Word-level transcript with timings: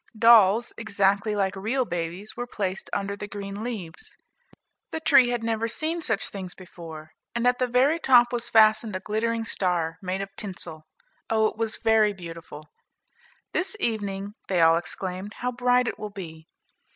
Dolls, 0.17 0.73
exactly 0.77 1.35
like 1.35 1.55
real 1.55 1.85
babies, 1.85 2.35
were 2.35 2.47
placed 2.47 2.89
under 2.91 3.15
the 3.15 3.27
green 3.27 3.63
leaves, 3.63 4.17
the 4.89 4.99
tree 4.99 5.29
had 5.29 5.43
never 5.43 5.67
seen 5.67 6.01
such 6.01 6.27
things 6.29 6.55
before, 6.55 7.11
and 7.35 7.45
at 7.45 7.59
the 7.59 7.67
very 7.67 7.99
top 7.99 8.33
was 8.33 8.49
fastened 8.49 8.95
a 8.95 8.99
glittering 8.99 9.45
star, 9.45 9.99
made 10.01 10.21
of 10.21 10.35
tinsel. 10.35 10.87
Oh, 11.29 11.45
it 11.49 11.55
was 11.55 11.77
very 11.77 12.13
beautiful! 12.13 12.69
"This 13.53 13.77
evening," 13.79 14.33
they 14.47 14.59
all 14.59 14.75
exclaimed, 14.75 15.35
"how 15.35 15.51
bright 15.51 15.87
it 15.87 15.99
will 15.99 16.09
be!" 16.09 16.47